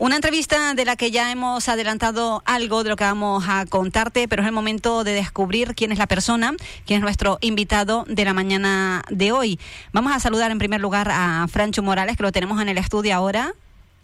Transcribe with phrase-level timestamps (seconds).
[0.00, 4.28] Una entrevista de la que ya hemos adelantado algo de lo que vamos a contarte,
[4.28, 6.54] pero es el momento de descubrir quién es la persona,
[6.86, 9.58] quién es nuestro invitado de la mañana de hoy.
[9.92, 13.12] Vamos a saludar en primer lugar a Francho Morales, que lo tenemos en el estudio
[13.16, 13.54] ahora.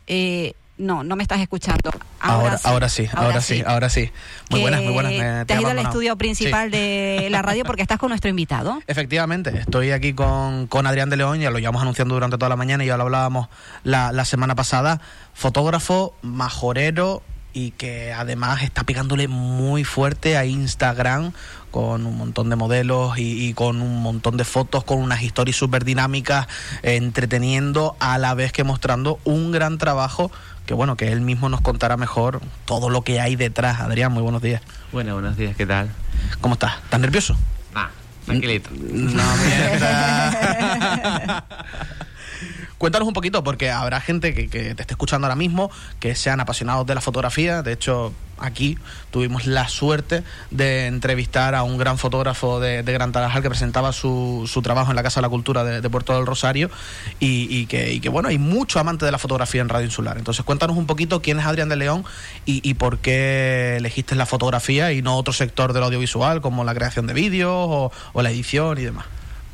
[0.08, 1.90] Eh, no, no me estás escuchando.
[2.20, 4.10] Ahora, ahora, sí, ahora, sí, ahora sí.
[4.50, 5.46] Muy buenas, muy buenas.
[5.46, 8.80] Te, has ido al estudio principal de la radio porque estás con nuestro invitado.
[8.86, 12.56] Efectivamente, estoy aquí con, con, Adrián de León, ya lo llevamos anunciando durante toda la
[12.56, 13.48] mañana y ya lo hablábamos
[13.82, 15.00] la, la semana pasada.
[15.32, 17.22] Fotógrafo, majorero,
[17.54, 21.32] y que además está pegándole muy fuerte a Instagram
[21.70, 25.84] con un montón de modelos y, con un montón de fotos, con unas historias súper
[25.84, 26.46] dinámicas,
[26.82, 30.30] entreteniendo a la vez que mostrando un gran trabajo
[30.66, 33.80] que bueno, que él mismo nos contará mejor todo lo que hay detrás.
[33.80, 34.62] Adrián, muy buenos días.
[34.92, 35.90] Bueno, buenos días, ¿qué tal?
[36.40, 36.76] ¿Cómo estás?
[36.84, 37.36] ¿Estás nervioso?
[37.74, 37.90] Ah,
[38.24, 38.70] tranquilito.
[38.72, 40.34] No, mierda.
[42.78, 45.70] Cuéntanos un poquito, porque habrá gente que, te esté escuchando ahora mismo,
[46.00, 47.62] que sean apasionados de la fotografía.
[47.62, 48.76] De hecho, aquí
[49.10, 54.48] tuvimos la suerte de entrevistar a un gran fotógrafo de, Gran Tarajal que presentaba su,
[54.52, 56.70] su, trabajo en la Casa de la Cultura de, Puerto del Rosario
[57.20, 60.18] y, que, que, bueno, hay mucho amante de la fotografía en Radio Insular.
[60.18, 62.04] Entonces, cuéntanos un poquito quién es Adrián de León
[62.44, 67.06] y, por qué elegiste la fotografía y no otro sector del audiovisual como la creación
[67.06, 69.06] de vídeos o la edición y demás.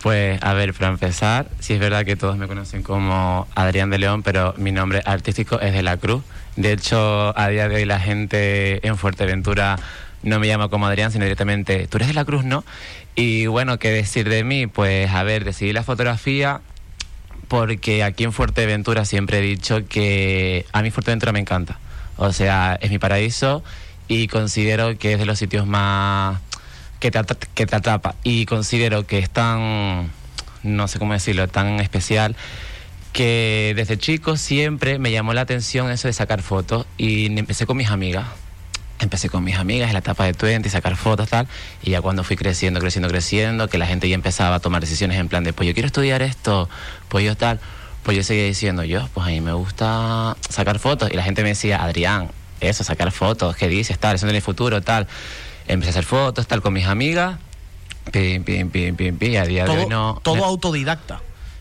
[0.02, 3.98] Pues a ver, para empezar, sí es verdad que todos me conocen como Adrián de
[3.98, 6.22] León, pero mi nombre artístico es de la Cruz.
[6.56, 9.78] De hecho, a día de hoy la gente en Fuerteventura
[10.22, 12.64] no me llama como Adrián, sino directamente, tú eres de la Cruz, ¿no?
[13.14, 14.66] Y bueno, ¿qué decir de mí?
[14.66, 16.62] Pues a ver, decidí la fotografía
[17.48, 21.78] porque aquí en Fuerteventura siempre he dicho que a mí Fuerteventura me encanta.
[22.16, 23.62] O sea, es mi paraíso
[24.08, 26.40] y considero que es de los sitios más
[27.00, 27.20] que te,
[27.54, 28.14] que te atrapa.
[28.22, 30.10] Y considero que es tan,
[30.62, 32.36] no sé cómo decirlo, tan especial
[33.12, 36.86] que desde chico siempre me llamó la atención eso de sacar fotos.
[36.96, 38.26] Y empecé con mis amigas.
[39.00, 41.48] Empecé con mis amigas en la etapa de 20, sacar fotos, tal,
[41.82, 45.18] y ya cuando fui creciendo, creciendo, creciendo, que la gente ya empezaba a tomar decisiones
[45.18, 46.68] en plan de, pues yo quiero estudiar esto,
[47.08, 47.60] pues yo tal,
[48.02, 51.42] pues yo seguía diciendo, yo, pues a mí me gusta sacar fotos, y la gente
[51.42, 55.08] me decía, Adrián, eso, sacar fotos, ¿qué dices, tal, eso en el futuro, tal
[55.72, 57.38] empecé a hacer fotos, tal, con mis amigas.
[58.12, 59.36] Pim, pim, pim, pim, pim.
[59.36, 60.20] a día todo, de hoy no.
[60.22, 61.20] Todo autodidacta.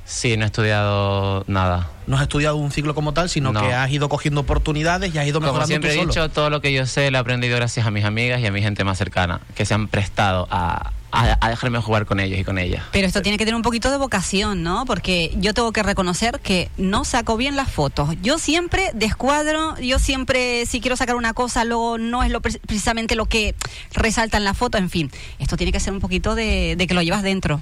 [0.10, 1.88] Sí, no he estudiado nada.
[2.08, 5.28] No has estudiado un ciclo como tal, sino que has ido cogiendo oportunidades y has
[5.28, 7.86] ido mejorando Como siempre he dicho, todo lo que yo sé lo he aprendido gracias
[7.86, 11.50] a mis amigas y a mi gente más cercana, que se han prestado a, a,
[11.50, 12.84] dejarme jugar con ellos y con ellas.
[12.92, 14.86] Pero esto tiene que tener un poquito de vocación, ¿no?
[14.86, 18.16] Porque yo tengo que reconocer que no saco bien las fotos.
[18.22, 23.16] Yo siempre descuadro, yo siempre, si quiero sacar una cosa, luego no es lo, precisamente
[23.16, 23.56] lo que
[23.94, 25.12] resalta en la foto, en fin.
[25.40, 27.62] Esto tiene que ser un poquito de, que lo llevas dentro.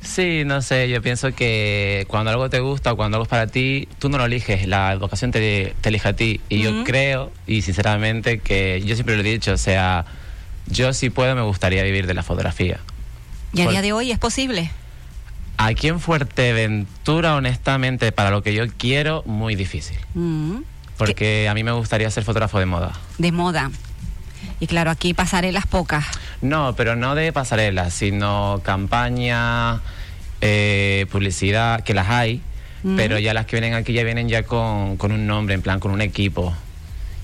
[0.00, 3.46] Sí, no sé, yo pienso que cuando algo te gusta o cuando algo es para
[3.48, 6.40] ti, tú no lo eliges, la vocación te, te elige a ti.
[6.48, 10.04] Y yo creo, y sinceramente, que yo siempre lo he dicho, o sea,
[10.66, 12.78] yo si puedo me gustaría vivir de la fotografía.
[13.52, 14.70] ¿Y a día de hoy es posible?
[15.56, 19.98] Aquí en Fuerteventura, honestamente, para lo que yo quiero, muy difícil.
[20.14, 20.58] Mm.
[20.96, 22.92] Porque a mí me gustaría ser fotógrafo de moda.
[23.18, 23.70] De moda.
[24.60, 26.06] Y claro, aquí pasarelas pocas.
[26.42, 29.80] No, pero no de pasarelas, sino campaña,
[30.40, 32.40] eh, publicidad, que las hay,
[32.82, 32.96] mm.
[32.96, 35.80] pero ya las que vienen aquí ya vienen ya con, con, un nombre, en plan,
[35.80, 36.54] con un equipo.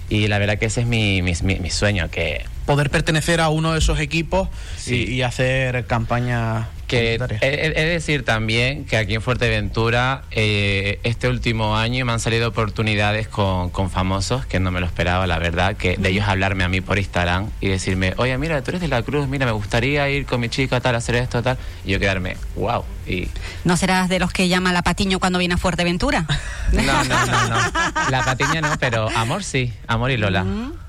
[0.08, 3.72] Y la verdad que ese es mi, mi, mi sueño, que poder pertenecer a uno
[3.72, 4.48] de esos equipos
[4.86, 12.04] y, hacer campaña que es decir también que aquí en Fuerteventura eh, este último año
[12.04, 16.08] me han salido oportunidades con, famosos que no me lo esperaba, la verdad, que de
[16.08, 19.28] ellos hablarme a mí por Instagram y decirme, oye, mira, tú eres de la Cruz,
[19.28, 22.84] mira, me gustaría ir con mi chica tal, hacer esto, tal, y yo quedarme, wow.
[23.06, 23.28] Y...
[23.64, 26.26] ¿No serás de los que llama la Patiño cuando viene a Fuerteventura?
[26.72, 27.56] no, no, no, no.
[28.10, 30.44] La Patiña no, pero Amor sí, Amor y Lola.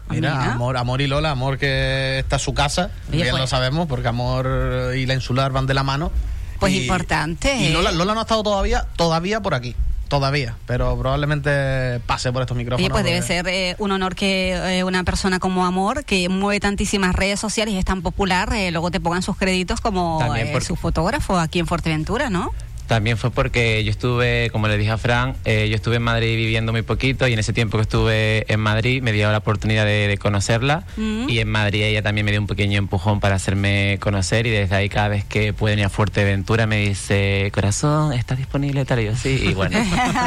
[0.10, 3.42] Mira, Amor, Amor y Lola, Amor que está en su casa, bien pues.
[3.42, 6.12] lo sabemos, porque Amor y la Insular van de la mano.
[6.60, 7.56] Pues importante.
[7.58, 9.76] Y Lola, Lola no ha estado todavía, todavía por aquí.
[10.08, 12.88] Todavía, pero probablemente pase por estos micrófonos.
[12.88, 16.60] Y pues debe ser eh, un honor que eh, una persona como Amor, que mueve
[16.60, 20.20] tantísimas redes sociales y es tan popular, eh, luego te pongan sus créditos como
[20.62, 22.52] su fotógrafo aquí en Fuerteventura, ¿no?
[22.88, 26.36] También fue porque yo estuve, como le dije a Fran, eh, yo estuve en Madrid
[26.36, 29.86] viviendo muy poquito y en ese tiempo que estuve en Madrid me dio la oportunidad
[29.86, 31.30] de, conocerla mm.
[31.30, 34.76] y en Madrid ella también me dio un pequeño empujón para hacerme conocer y desde
[34.76, 38.86] ahí cada vez que puede ir a Fuerteventura me dice, corazón, ¿estás disponible?
[38.86, 39.80] Tal y yo sí, y bueno.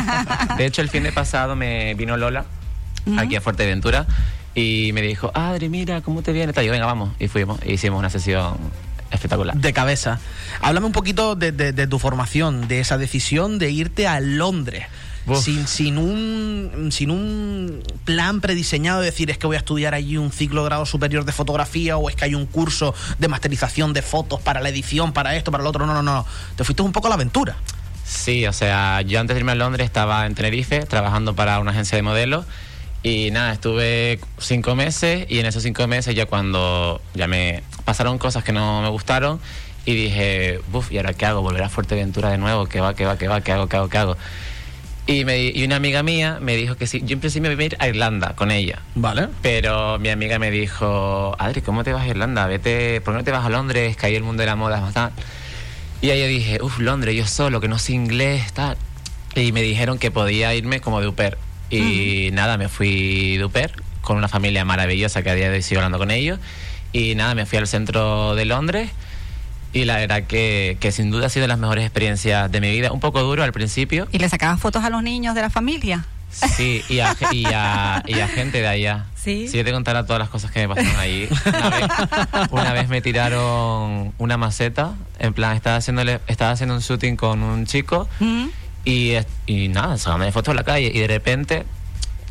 [0.58, 2.44] de hecho el fin de pasado me vino Lola
[3.16, 4.06] aquí a Fuerteventura
[4.54, 6.52] y me dijo, Adri, mira, ¿cómo te viene?
[6.52, 7.10] Tal, y yo, venga, vamos.
[7.20, 8.56] Y fuimos, e hicimos una sesión
[9.10, 9.56] espectacular.
[9.56, 10.18] De cabeza.
[10.60, 14.86] Háblame un poquito de, tu formación, de esa decisión de irte a Londres.
[15.42, 20.16] Sin, sin, un, sin un plan prediseñado de decir es que voy a estudiar allí
[20.16, 23.92] un ciclo de grado superior de fotografía o es que hay un curso de masterización
[23.92, 25.84] de fotos para la edición, para esto, para lo otro.
[25.84, 26.24] No, no, no.
[26.56, 27.56] Te fuiste un poco a la aventura.
[28.06, 31.72] Sí, o sea, yo antes de irme a Londres estaba en Tenerife trabajando para una
[31.72, 32.46] agencia de modelos
[33.02, 38.18] y nada, estuve cinco meses y en esos cinco meses ya cuando ya me pasaron
[38.18, 39.40] cosas que no me gustaron
[39.84, 41.40] y dije, uff, ¿y ahora qué hago?
[41.40, 42.66] ¿Volver a Fuerteventura de nuevo?
[42.66, 43.40] ¿Qué va, qué va, qué va?
[43.40, 44.16] ¿Qué hago, qué hago, qué hago?
[45.06, 47.64] Y, me, y una amiga mía me dijo que sí, yo en principio iba a
[47.64, 48.82] ir a Irlanda con ella.
[48.94, 49.28] Vale.
[49.40, 52.46] Pero mi amiga me dijo, Adri, ¿cómo te vas a Irlanda?
[52.46, 53.96] Vete, ¿por qué no te vas a Londres?
[53.96, 55.22] Que ahí el mundo de la moda es bastante...
[56.02, 58.76] Y ahí yo dije, uff, Londres, yo solo, que no sé inglés, tal.
[59.34, 61.38] Y me dijeron que podía irme como de UPER.
[61.70, 65.62] Y nada, me fui de UPER con una familia maravillosa que a día de hoy
[65.62, 66.38] sigo hablando con ellos.
[66.92, 68.90] Y nada, me fui al centro de Londres.
[69.74, 72.70] Y la verdad que, que sin duda ha sido de las mejores experiencias de mi
[72.70, 72.90] vida.
[72.90, 74.08] Un poco duro al principio.
[74.12, 76.06] ¿Y le sacabas fotos a los niños de la familia?
[76.30, 79.06] Sí, y a, y a, y a gente de allá.
[79.14, 79.48] Sí.
[79.48, 81.28] Si yo te contara todas las cosas que me pasaron allí.
[81.44, 81.88] Una vez,
[82.50, 87.42] una vez me tiraron una maceta, en plan, estaba, haciéndole, estaba haciendo un shooting con
[87.42, 88.46] un chico Mm.
[88.84, 89.14] Y,
[89.46, 91.64] y nada, sacándome fotos en la calle y de repente,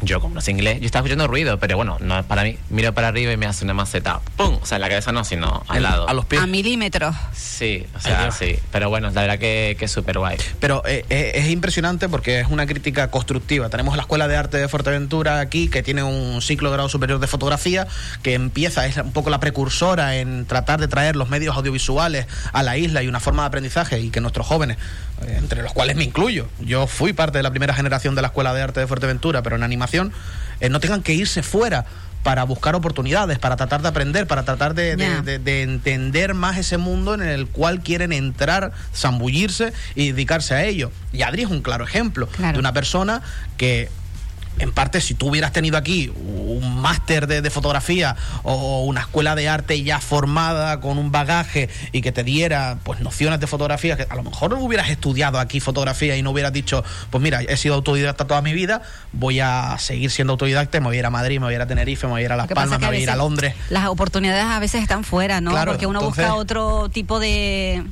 [0.02, 2.58] yo como no sé inglés, yo estaba escuchando ruido, pero bueno, no es para mí.
[2.70, 4.60] Miro para arriba y me hace una maceta, ¡pum!
[4.62, 6.08] O sea, en la cabeza no, sino al lado.
[6.08, 6.42] A los pies.
[6.42, 7.16] A milímetros.
[7.34, 8.58] Sí, o sea, sí.
[8.72, 10.38] Pero bueno, la verdad que, que es súper guay.
[10.60, 13.70] Pero eh, eh, es impresionante porque es una crítica constructiva.
[13.70, 17.20] Tenemos la Escuela de Arte de Fuerteventura aquí, que tiene un ciclo de grado superior
[17.20, 17.88] de fotografía,
[18.22, 22.64] que empieza, es un poco la precursora en tratar de traer los medios audiovisuales a
[22.64, 24.78] la isla y una forma de aprendizaje y que nuestros jóvenes,
[25.26, 28.28] eh, entre los cuales me incluyo, yo fui parte de la primera generación de la
[28.28, 29.87] Escuela de Arte de Fuerteventura, pero en animación,
[30.60, 31.86] eh, no tengan que irse fuera
[32.24, 35.22] para buscar oportunidades, para tratar de aprender, para tratar de, de- Ya.
[35.22, 40.66] de- de entender más ese mundo en el cual quieren entrar, zambullirse y dedicarse a
[40.66, 40.92] ello.
[41.14, 42.54] Y Adri es un claro ejemplo Claro.
[42.54, 43.22] de una persona
[43.56, 43.90] que,
[44.60, 49.36] en parte, si tú hubieras tenido aquí un máster de, de fotografía o una escuela
[49.36, 53.98] de arte ya formada con un bagaje y que te diera pues nociones de fotografía,
[53.98, 57.42] que a lo mejor no hubieras estudiado aquí fotografía y no hubieras dicho, pues mira,
[57.42, 58.82] he sido autodidacta toda mi vida,
[59.14, 61.62] voy a seguir siendo autodidacta, me voy a ir a Madrid, me voy a ir
[61.62, 63.56] a Tenerife, me voy a ir a Las Palmas, me voy a ir a Londres.
[63.70, 65.52] Las oportunidades a veces están fuera, ¿no?
[65.52, 67.84] Claro, Porque uno entonces- busca otro tipo de,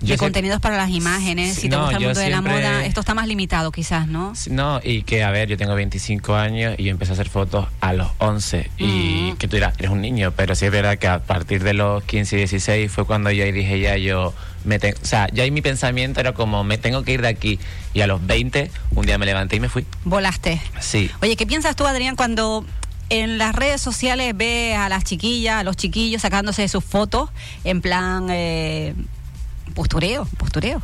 [0.00, 1.54] de contenidos para las imágenes.
[1.54, 4.32] Si te gusta el mundo de la moda, esto está más limitado quizás, ¿no?
[4.50, 7.66] No, y que, a ver, yo tengo 25 años y yo empecé a hacer fotos
[7.80, 8.70] a los 11.
[8.78, 9.36] Y Mm.
[9.36, 12.02] que tú dirás, eres un niño, pero sí es verdad que a partir de los
[12.04, 15.50] 15 y 16 fue cuando yo ahí dije, ya yo, me o sea, ya ahí
[15.50, 17.58] mi pensamiento era como, me tengo que ir de aquí.
[17.92, 19.84] Y a los 20, un día me levanté y me fui.
[20.04, 20.60] Volaste.
[20.80, 21.10] Sí.
[21.22, 22.64] Oye, ¿qué piensas tú, Adrián, cuando
[23.10, 27.28] en las redes sociales ves a las chiquillas, a los chiquillos sacándose sus fotos
[27.62, 28.94] en plan eh,
[29.74, 30.82] postureo, postureo?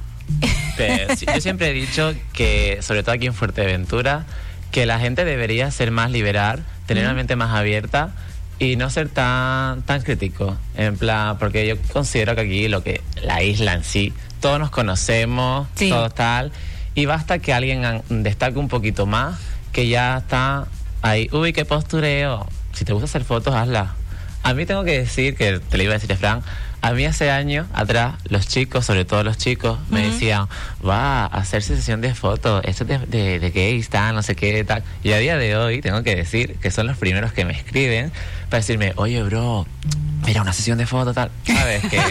[1.17, 4.25] Sí, yo siempre he dicho que, sobre todo aquí en Fuerteventura,
[4.71, 8.13] que la gente debería ser más liberal, tener una mente más abierta
[8.59, 10.57] y no ser tan, tan crítico.
[10.77, 14.71] En plan, porque yo considero que aquí lo que la isla en sí, todos nos
[14.71, 15.89] conocemos, Sí.
[15.91, 16.53] todo tal,
[16.95, 19.39] y basta que alguien destaque un poquito más,
[19.73, 20.67] que ya está
[21.03, 22.47] ahí, uy, qué postureo.
[22.73, 23.95] Si te gusta hacer fotos, hazla.
[24.43, 26.43] A mí tengo que decir, que te lo iba a decir Fran,
[26.83, 30.47] a mí hace años atrás, los chicos, sobre todo los chicos, me decían,
[30.87, 34.35] va a hacerse sesión de fotos, esto es de, de, de gays, tal, no sé
[34.35, 34.83] qué, tal.
[35.03, 38.13] Y a día de hoy tengo que decir que son los primeros que me escriben
[38.49, 39.67] para decirme, oye, bro,
[40.27, 41.31] mira, una sesión de fotos, tal.
[41.47, 41.83] ¿Sabes?
[41.89, 42.01] Que,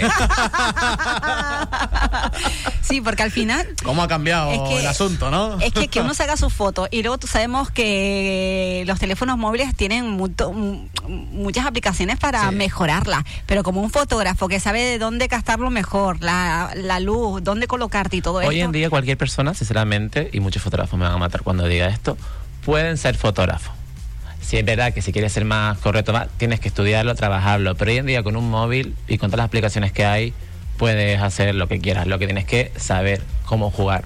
[2.82, 5.60] Sí, porque al final ¿Cómo ha cambiado Es que- el asunto, no?
[5.60, 9.76] Es que, que uno saca sus fotos y luego tú sabemos que los teléfonos móviles
[9.76, 12.56] tienen mucho- muchas aplicaciones para Sí.
[12.56, 17.68] mejorarla, pero como un fotógrafo que sabe de dónde gastarlo mejor, la, la luz, dónde
[17.68, 18.66] colocarte y todo hoy esto.
[18.66, 22.18] en día cualquier persona, sinceramente, y muchos fotógrafos me van a matar cuando diga esto,
[22.66, 23.74] pueden ser fotógrafos.
[24.50, 27.92] Si es verdad que si quieres ser más correcto, más, tienes que estudiarlo, trabajarlo, pero
[27.92, 30.34] hoy en día con un móvil y con todas las aplicaciones que hay,
[30.78, 32.08] puedes hacer lo que quieras.
[32.08, 34.06] Lo que tienes que saber cómo jugar.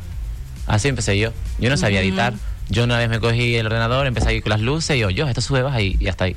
[0.67, 1.31] Así empecé yo.
[1.59, 2.33] Yo no sabía editar.
[2.67, 5.09] Yo una vez me cogí el ordenador, empecé a ir con las luces y yo,
[5.09, 6.35] yo, esto sube, baja y, y hasta ahí.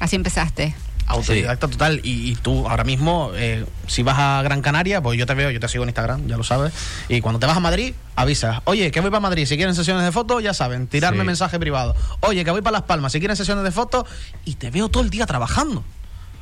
[0.00, 0.74] Así empezaste.
[1.12, 2.00] Autodidacta total.
[2.02, 5.50] Y, y tú ahora mismo, eh, si vas a Gran Canaria, pues yo te veo,
[5.50, 6.72] yo te sigo en Instagram, ya lo sabes.
[7.08, 8.60] Y cuando te vas a Madrid, avisas.
[8.64, 9.46] Oye, que voy para Madrid.
[9.46, 11.26] Si quieren sesiones de fotos, ya saben, tirarme Sí.
[11.26, 11.94] mensaje privado.
[12.20, 13.12] Oye, que voy para Las Palmas.
[13.12, 14.04] Si quieren sesiones de fotos,
[14.44, 15.84] y te veo todo el día trabajando.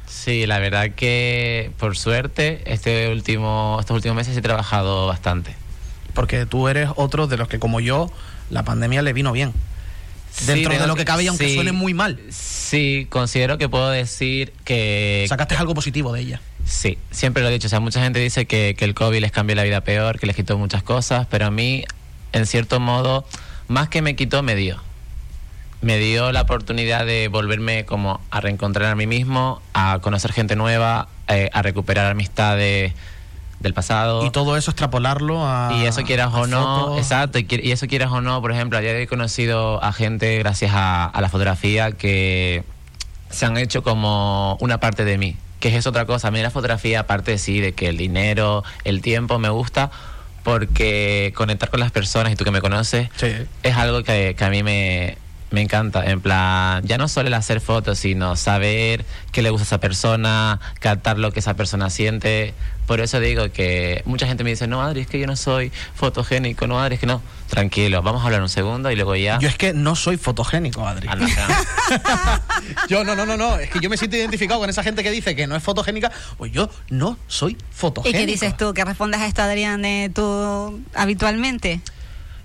[0.06, 5.54] Sí, la verdad que por suerte este último, estos últimos meses he trabajado bastante.
[6.14, 8.10] Porque tú eres otro de los que, como yo,
[8.50, 9.52] la pandemia le vino bien.
[10.46, 12.18] Dentro Sí, de lo que cabe y aunque sí, suene muy mal.
[12.30, 15.26] Sí, considero que puedo decir que...
[15.28, 16.40] Sacaste algo positivo de ella.
[16.64, 17.66] Sí, siempre lo he dicho.
[17.66, 20.26] O sea, mucha gente dice que, que el COVID les cambió la vida peor, que
[20.26, 21.84] les quitó muchas cosas, pero a mí,
[22.32, 23.26] en cierto modo,
[23.68, 24.80] más que me quitó, me dio.
[25.82, 30.54] Me dio la oportunidad de volverme como a reencontrar a mí mismo, a conocer gente
[30.54, 32.92] nueva, eh, a recuperar amistades
[33.60, 34.24] del pasado.
[34.26, 35.70] Y todo eso extrapolarlo a.
[35.76, 36.98] Y eso quieras o no, fotos.
[36.98, 39.92] exacto, y, eso quieras o no, por ejemplo, a día de hoy he conocido a
[39.92, 42.64] gente gracias a, a la fotografía que
[43.30, 46.28] se han hecho como una parte de mí, que es otra cosa.
[46.28, 49.90] A mí la fotografía, aparte sí, de que el dinero, el tiempo me gusta,
[50.42, 53.28] porque conectar con las personas, y tú que me conoces, Sí.
[53.62, 55.18] es algo que, que a mí me,
[55.50, 56.04] me encanta.
[56.08, 59.80] En plan, ya no solo el hacer fotos, sino saber qué le gusta a esa
[59.80, 62.54] persona, captar lo que esa persona siente.
[62.86, 65.70] Por eso digo que mucha gente me dice, no, Adri, es que yo no soy
[65.94, 67.22] fotogénico, no, Adri, es que no.
[67.48, 69.38] Tranquilo, vamos a hablar un segundo y luego ya...
[69.38, 71.06] Yo es que no soy fotogénico, Adri.
[71.08, 72.40] Anda, Fran.
[72.88, 73.58] Yo no, no, no, no.
[73.58, 76.10] Es que yo me siento identificado con esa gente que dice que no es fotogénica.
[76.36, 78.18] Pues yo no soy ¿Y fotogénico.
[78.18, 78.72] qué dices tú?
[78.74, 81.80] ¿Qué respondes a esto, Adrián, eh, tú habitualmente?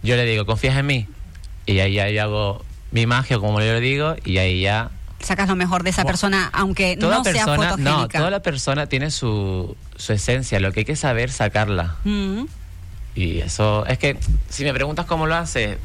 [0.01, 1.07] Yo le digo, ¿confías en mí?
[1.65, 2.65] Y ahí ya yo hago
[2.96, 6.50] mi magia, como yo le digo, y ahí ya Sacas lo mejor de esa persona,
[6.54, 7.92] aunque toda no sea persona, fotogénica.
[7.92, 11.96] no, toda la persona tiene su, su esencia, lo que hay que saber sacarla.
[12.06, 12.44] Mm.
[13.16, 14.18] Y eso, es que
[14.50, 15.78] si me preguntas cómo lo hace,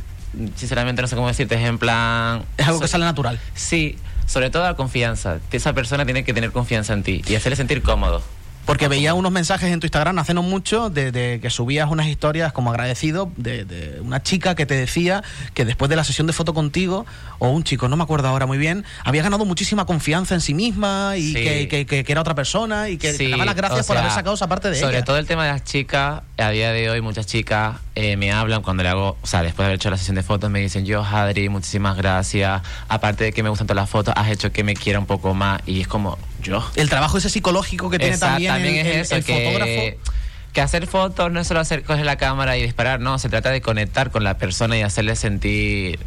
[0.55, 2.45] sinceramente no sé cómo decirte, es en plan...
[2.59, 3.41] Es algo que sale natural.
[3.55, 5.39] Sí, sobre todo la confianza.
[5.51, 8.23] Esa persona tiene que tener confianza en ti y hacerle sentir cómodo.
[8.71, 12.07] Porque veía unos mensajes en tu Instagram hace no mucho de, de que subías unas
[12.07, 15.25] historias como agradecido de, de una chica que te decía
[15.55, 17.05] que después de la sesión de foto contigo,
[17.41, 20.55] o un chico, no me acuerdo ahora muy bien, había ganado muchísima confianza en sí
[20.55, 21.35] misma y Sí.
[21.35, 23.89] que, que- que- que era otra persona y que te Sí, daba las gracias o
[23.89, 25.05] por haber sacado esa parte de Sobre ella.
[25.05, 28.63] todo el tema de las chicas, a día de hoy muchas chicas eh, me hablan
[28.63, 30.87] cuando le hago, o sea, después de haber hecho la sesión de fotos, me dicen,
[30.87, 32.63] yo, Adri, muchísimas gracias.
[32.89, 35.35] Aparte de que me gustan todas las fotos, has hecho que me quiera un poco
[35.35, 35.61] más.
[35.67, 36.69] Y es como, yo.
[36.77, 40.13] El trabajo ese psicológico que tiene Exacto, también, el, es eso, el que, fotógrafo.
[40.53, 43.51] que hacer fotos no es solo hacer, coger la cámara y disparar, no, se trata
[43.51, 45.99] de conectar con la persona y hacerle sentir,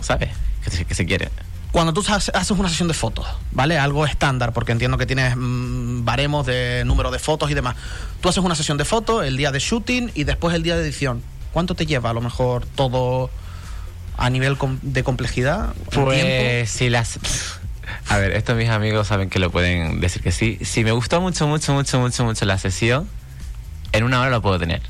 [0.00, 0.30] ¿sabes?
[0.64, 1.28] Que se, que se quiere.
[1.72, 3.78] Cuando tú haces una sesión de fotos, ¿vale?
[3.78, 7.76] Algo estándar, porque entiendo que tienes mm, baremos de número de fotos y demás.
[8.20, 10.82] Tú haces una sesión de fotos, el día de shooting y después el día de
[10.82, 11.22] edición.
[11.52, 13.30] ¿Cuánto te lleva a lo mejor todo
[14.18, 15.72] a nivel com- de complejidad?
[15.92, 17.20] Pues si las...
[18.08, 20.58] A ver, estos mis amigos saben que lo pueden decir que sí.
[20.62, 23.08] Si me gustó mucho, mucho, mucho, mucho, mucho la sesión,
[23.92, 24.82] en una hora lo puedo tener.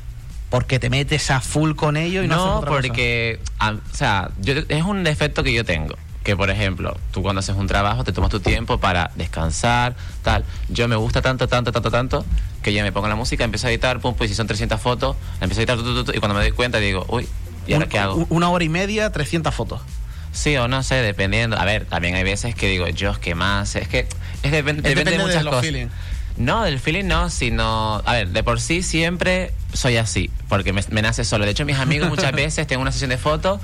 [0.49, 2.81] Porque te metes a full con ello y no, haces No, otra cosa.
[2.87, 5.95] porque, a- o sea, yo, es un defecto que yo tengo.
[6.23, 10.43] Que, por ejemplo, tú cuando haces un trabajo te tomas tu tiempo para descansar, tal.
[10.69, 12.25] Yo me gusta tanto, tanto, tanto, tanto,
[12.61, 15.15] que ya me pongo la música, empiezo a editar, pum, pues si son 300 fotos,
[15.39, 17.27] empiezo a editar, tu, tu, tu, y cuando me doy cuenta digo, uy,
[17.65, 18.15] ¿y ahora Un- qué hago?
[18.15, 19.81] un- Una hora y media, 300 fotos.
[20.31, 21.57] Sí o no sé, dependiendo.
[21.59, 23.75] A ver, también hay veces que digo, yo, ¿qué más?
[23.75, 23.99] Es que
[24.43, 25.65] es depen- depende, depende de de muchas los cosas.
[25.65, 25.91] feelings.
[26.37, 28.01] No, del feeling no, sino...
[28.05, 31.43] A ver, de por sí siempre soy así, porque me, me nace solo.
[31.45, 33.59] De hecho, mis amigos muchas veces tengo una sesión de fotos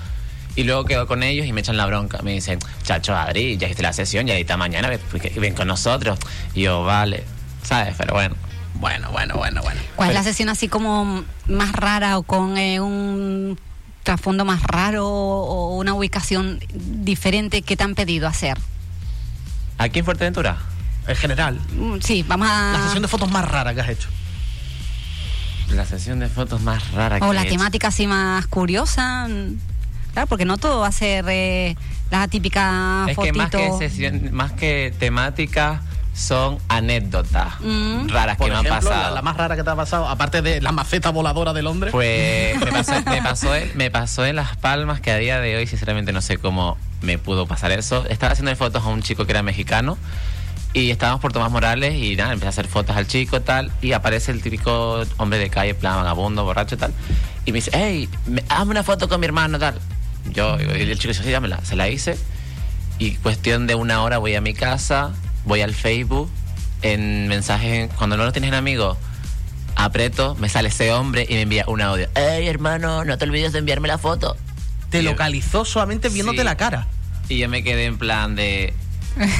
[0.55, 2.19] y luego quedo con ellos y me echan la bronca.
[2.23, 4.89] Me dicen, chacho, Adri, ya hiciste la sesión, ya ahorita mañana,
[5.37, 6.19] ven, con nosotros.
[6.53, 7.23] Y yo, vale,
[7.63, 7.95] ¿sabes?
[7.97, 8.35] Pero bueno.
[8.75, 9.79] Bueno, bueno, bueno, bueno.
[9.95, 13.57] ¿Cuál es la sesión así como más rara o con eh, un
[14.07, 18.57] trasfondo más raro o una ubicación diferente que te han pedido hacer?
[19.77, 20.57] ¿Aquí en Fuerteventura?
[21.07, 22.71] En general, Mm, Sí, vamos a...
[22.73, 24.07] la sesión de fotos más rara que has hecho.
[25.73, 27.57] La sesión de fotos más rara que O la he hecho.
[27.57, 29.27] temática así más curiosa.
[29.27, 29.59] mm,
[30.13, 31.75] Claro, porque no todo va a ser eh,
[32.09, 33.37] la típica Es que fotito.
[33.37, 35.81] más que, sesión, más que temática
[36.17, 38.07] son anécdotas Mm.
[38.09, 38.89] raras Por que me han pasado.
[39.03, 41.91] La, la más rara que te ha pasado, aparte de la maceta voladora de Londres.
[41.91, 45.55] Pues me pasó, me, pasó, en- me pasó en Las Palmas que a día de
[45.57, 48.03] hoy sinceramente no sé cómo me pudo pasar eso.
[48.09, 49.95] Estaba haciendo fotos a un chico que era mexicano
[50.73, 53.91] y estábamos por Tomás Morales y nada, empecé a hacer fotos al chico tal y
[53.91, 56.93] aparece el típico hombre de calle, plan vagabundo, borracho tal
[57.45, 59.75] y me dice, hey, me- hazme una foto con mi hermano tal.
[60.33, 61.59] Yo, y el chico dice, sí, dámela.
[61.63, 62.17] Se la hice
[62.99, 65.11] y cuestión de una hora voy a mi casa,
[65.47, 66.29] voy al Facebook,
[66.81, 68.97] en mensajes, cuando no lo tienes en amigos,
[69.75, 72.07] aprieto, me sale ese hombre y me envía un audio.
[72.15, 74.35] Hey hermano, no te olvides de enviarme la foto.
[74.89, 76.43] te localizó solamente viéndote Sí.
[76.45, 76.87] la cara.
[77.29, 78.73] Y yo me quedé en plan de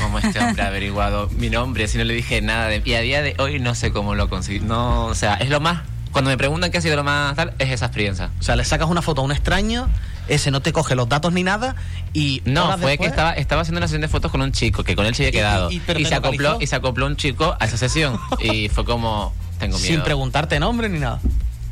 [0.02, 2.82] cómo este hombre ha averiguado mi nombre, si no le dije nada de...
[2.84, 4.60] Y a día de hoy no sé cómo lo conseguí.
[4.60, 5.84] No, o sea, es lo más...
[6.12, 8.32] Cuando me preguntan qué ha sido lo más tal, es esa experiencia.
[8.40, 9.88] O sea, le sacas una foto a un extraño,
[10.28, 11.76] ese no te coge los datos ni nada
[12.14, 14.84] y No, fue después- que estaba, estaba haciendo una sesión de fotos con un chico,
[14.84, 15.72] que con él se había quedado.
[15.72, 16.58] y- Y, y- se acopló, localizó.
[16.62, 18.20] y se acopló un chico a esa sesión.
[18.40, 19.94] y fue como, tengo miedo.
[19.94, 21.20] sin preguntarte nombre ni nada.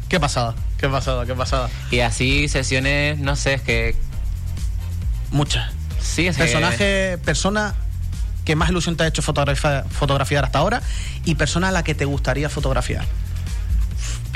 [0.10, 0.56] ¿Qué pasada?
[0.78, 1.26] ¿Qué pasada?
[1.26, 1.70] ¿Qué pasada?
[1.92, 3.96] Y así sesiones, no sé, es que...
[5.32, 5.72] Muchas.
[6.00, 7.74] Sí, es que- Personaje, persona
[8.46, 10.82] que más ilusión te ha hecho fotografa- fotografiar hasta ahora
[11.26, 13.04] y persona a la que te gustaría fotografiar.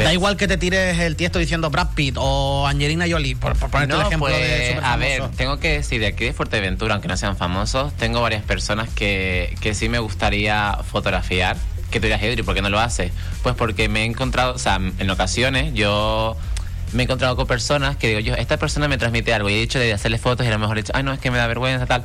[0.03, 3.69] Da igual que te tires el tiesto diciendo Brad Pitt o Angelina Jolie, por, por
[3.69, 6.93] ponerte No, el ejemplo pues, de a ver, tengo que decir, de aquí de Fuerteventura,
[6.93, 11.57] aunque no sean famosos, tengo varias personas que, que sí me gustaría fotografiar.
[11.91, 13.11] Que tú dirás, Edri, ¿por qué no lo haces?
[13.41, 16.37] Pues porque me he encontrado, o sea, en ocasiones yo
[16.93, 19.59] me he encontrado con personas que digo yo, esta persona me transmite algo y he
[19.59, 21.37] dicho de hacerle fotos y a lo mejor he dicho, ay, no, es que me
[21.37, 22.03] da vergüenza, tal.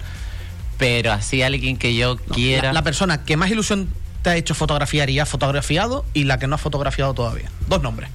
[0.79, 2.69] Pero así alguien que yo quiera...
[2.69, 3.89] La, la persona que más ilusión
[4.25, 7.51] te ha hecho fotografiar y ha fotografiado y la que no ha fotografiado todavía.
[7.69, 8.11] Dos nombres.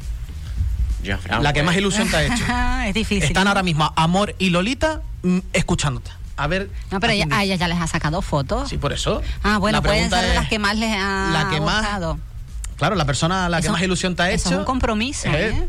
[1.03, 2.43] Yo, la que pues, más ilusión te ha hecho.
[2.87, 3.23] es difícil.
[3.23, 6.11] Están ahora mismo Amor y Lolita mm, escuchándote.
[6.35, 6.69] A ver.
[6.91, 8.69] No, pero a ella- a ellas ya les ha sacado fotos.
[8.69, 9.21] Sí, por eso.
[9.43, 11.81] Ah, bueno, La pueden pregunta ser de las que más les ha la que más-
[11.81, 12.19] gustado.
[12.77, 14.55] Claro, la persona a la que Eso- más ilusión te ha eso hecho.
[14.55, 15.49] es un compromiso, ¿Eh?
[15.49, 15.67] ¿eh?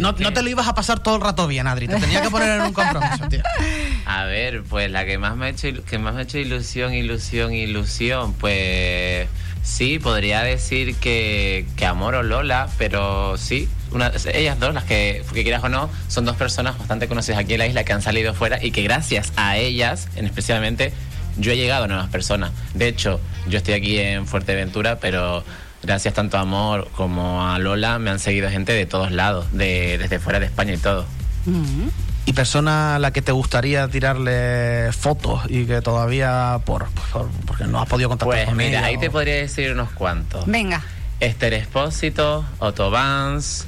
[0.00, 1.88] No, que- no te lo ibas a pasar todo el rato bien, Adri.
[1.88, 3.42] Te tenía que poner en un compromiso, tío.
[4.06, 6.94] A ver, pues la que más me ha hecho, que más me ha hecho ilusión,
[6.94, 9.28] ilusión, ilusión, pues
[9.62, 15.22] sí, podría decir que, que Amor o Lola, pero sí, una, ellas dos, las que,
[15.26, 18.02] porque quieras o no, son dos personas bastante conocidas aquí en la isla que han
[18.02, 20.92] salido fuera y que gracias a ellas, en especialmente,
[21.38, 22.52] yo he llegado a nuevas personas.
[22.74, 25.44] De hecho, yo estoy aquí en Fuerteventura, pero
[25.82, 29.98] gracias tanto a Amor como a Lola me han seguido gente de todos lados, de,
[29.98, 31.06] desde fuera de España y todo.
[31.46, 31.88] Mm.
[32.28, 37.64] Y persona a la que te gustaría tirarle fotos y que todavía, por, por- porque
[37.66, 40.44] no has podido contactar Pues con mira, ella ahí o- te podría decir unos cuantos.
[40.46, 40.82] Venga.
[41.20, 43.66] Esther Espósito, Otto Vance,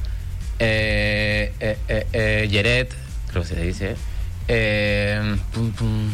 [0.59, 2.93] eh, eh, eh, eh, Yeret,
[3.31, 3.97] creo que se dice.
[4.49, 6.11] eh, pum, pum.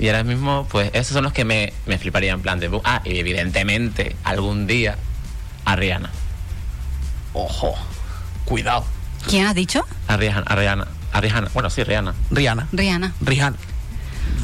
[0.00, 2.68] y ahora mismo, pues esos son los que me, me fliparían en plan de...
[2.84, 4.96] Ah, y evidentemente, algún día,
[5.66, 6.10] a Rihanna.
[7.34, 7.74] Ojo,
[8.46, 8.84] cuidado.
[9.28, 9.84] ¿Quién has dicho?
[10.08, 11.50] A Rihanna, a Rihanna, a Rihanna.
[11.52, 12.14] Bueno, sí, Rihanna.
[12.30, 12.68] Rihanna.
[12.72, 13.12] Rihanna.
[13.20, 13.56] Rihanna.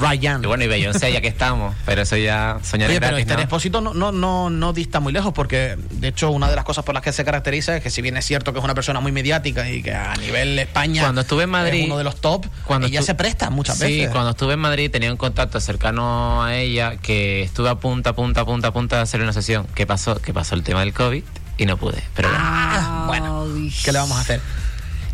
[0.00, 0.42] Ryan.
[0.42, 3.20] Y bueno, y Beyoncé, ya que estamos, pero eso ya soñar Oye, es pero gratis,
[3.60, 3.80] este ¿no?
[3.80, 6.94] No, no, no, no dista muy lejos porque, de hecho, una de las cosas por
[6.94, 9.12] las que se caracteriza es que si bien es cierto que es una persona muy
[9.12, 12.46] mediática y que a nivel España Cuando estuve en Madrid- es uno de los top,
[12.64, 14.10] cuando ella estu- se presta muchas sí, veces.
[14.10, 18.44] cuando estuve en Madrid tenía un contacto cercano a ella que estuve a punta, punta,
[18.44, 19.66] punta, punta de hacer una sesión.
[19.74, 20.16] ¿Qué pasó?
[20.20, 21.22] Que pasó el tema del COVID
[21.58, 22.02] y no pude.
[22.14, 22.44] Pero bueno.
[22.44, 23.46] Ah, bueno.
[23.84, 24.40] ¿qué le vamos a hacer?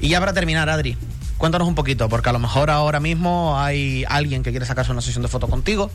[0.01, 0.97] Y ya para terminar, Adri,
[1.39, 5.01] cuéntanos un poquito, porque a lo mejor ahora mismo hay alguien que quiere sacarse una
[5.01, 5.91] sesión de foto contigo,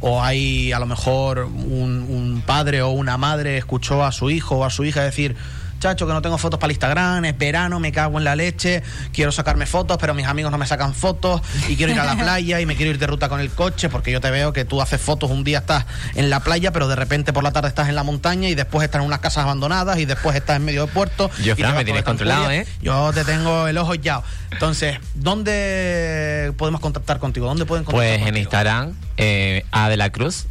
[0.00, 4.56] o hay a lo mejor un, un padre o una madre escuchó a su hijo
[4.56, 5.36] o a su hija decir,
[5.86, 8.82] chacho, que no tengo fotos para el Instagram, es verano, me cago en la leche,
[9.12, 12.16] quiero sacarme fotos, pero mis amigos no me sacan fotos, y quiero ir a la
[12.20, 14.64] playa y me quiero ir de ruta con el coche, porque yo te veo que
[14.64, 17.68] tú haces fotos, un día estás en la playa, pero de repente por la tarde
[17.68, 20.64] estás en la montaña y después estás en unas casas abandonadas y después estás en
[20.64, 21.30] medio de puerto.
[21.44, 22.50] Yo, y Fran, me tienes controlado.
[22.50, 22.66] ¿eh?
[22.82, 24.22] Yo te tengo el ojo ya.
[24.50, 27.46] Entonces, ¿dónde podemos contactar contigo?
[27.46, 28.36] ¿Dónde pueden contactar Pues en?
[28.36, 30.46] Instagram, eh, A de la Cruz.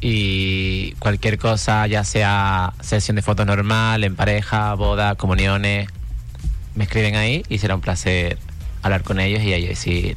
[0.00, 5.88] Y cualquier cosa, ya sea sesión de fotos normal, en pareja, boda, comuniones,
[6.74, 8.38] me escriben ahí y será un placer
[8.82, 10.16] hablar con ellos y ahí decir,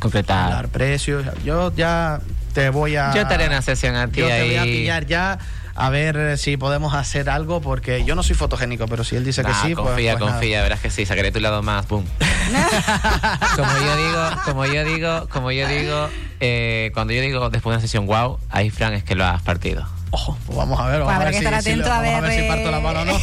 [0.00, 0.46] concretar.
[0.46, 1.24] Hablar precios.
[1.44, 2.20] Yo ya
[2.52, 3.14] te voy a.
[3.14, 4.48] Yo te haré una sesión a ti Yo te ahí.
[4.48, 5.38] voy a pillar ya.
[5.74, 9.42] A ver si podemos hacer algo, porque yo no soy fotogénico, pero si él dice
[9.42, 12.04] que sí, pues- confía, pues confía, verás que sí, sacaré tu lado más, boom.
[13.56, 16.08] como yo digo, como yo digo, como yo digo,
[16.40, 19.40] eh, cuando yo digo después de una sesión wow, ahí Fran es que lo has
[19.42, 19.86] partido.
[20.10, 21.00] Ojo, pues vamos a ver.
[21.00, 22.48] Vamos Pues a habrá ver que si, estar si le- atento a vamos ver, si
[22.48, 23.16] parto la mano o no.
[23.16, 23.22] eh,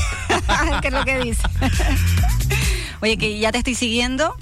[0.81, 1.43] qué es lo que dice.
[3.01, 4.35] Oye, que ya te estoy siguiendo.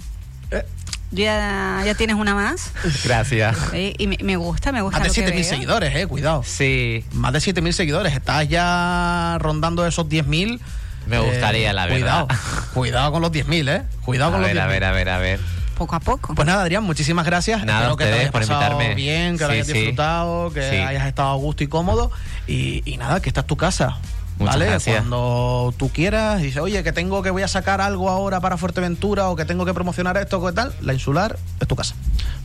[1.12, 1.16] Eh.
[1.16, 2.72] Ya, ya tienes una más.
[3.04, 3.58] Gracias.
[3.74, 5.00] Eh, y me, me gusta, me gusta.
[5.00, 5.44] Más de lo que 7.000 veo.
[5.50, 6.44] seguidores, eh, cuidado.
[6.46, 8.14] Sí, Más de 7.000 seguidores.
[8.14, 10.60] Estás ya rondando esos 10.000.
[11.08, 12.26] Me gustaría, la verdad.
[12.28, 12.28] Cuidado,
[12.74, 13.84] cuidado con los 10.000, ¿eh?
[14.04, 14.70] Cuidado a con ver, los a 10.000.
[14.72, 15.40] ver, a ver, a ver.
[15.78, 16.34] Poco a poco.
[16.36, 17.64] Pues nada, Adrián, muchísimas gracias.
[17.64, 18.96] Nada, Espero que te ustedes hayas por pasado invitarme.
[18.96, 19.74] bien, que lo hayas sí.
[19.74, 20.76] disfrutado, que Sí.
[20.78, 22.12] hayas estado a gusto y cómodo.
[22.48, 23.98] Y, y nada, que esta es tu casa.
[24.40, 24.66] Muchas ¿Vale?
[24.68, 24.98] gracias.
[24.98, 29.30] Cuando tú quieras, dices, oye, que tengo que voy a sacar algo ahora para Fuerteventura
[29.30, 31.96] o que tengo que promocionar esto o qué tal, la insular es tu casa.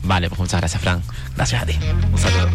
[0.03, 1.01] Vale, pues muchas gracias, Fran.
[1.35, 1.77] Gracias a ti.
[2.11, 2.49] Un saludo.